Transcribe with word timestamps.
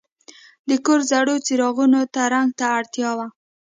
د 0.69 0.71
کور 0.85 0.99
زړو 1.11 1.35
څراغونو 1.45 2.01
ته 2.13 2.21
رنګ 2.33 2.49
ته 2.59 2.65
اړتیا 2.79 3.09
وه. 3.17 3.27